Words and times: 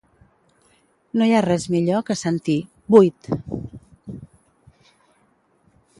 No 1.21 1.27
hi 1.31 1.35
ha 1.39 1.43
res 1.45 1.67
millor 1.75 2.01
que 2.09 2.17
sentir 2.23 2.57
"Vuit". 2.95 3.31